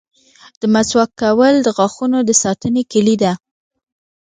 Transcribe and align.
•د 0.59 0.61
مسواک 0.73 1.11
کول 1.21 1.55
د 1.61 1.67
غاښونو 1.77 2.19
د 2.25 2.31
ساتنې 2.43 2.83
کلي 2.91 3.15
ده. 3.23 3.33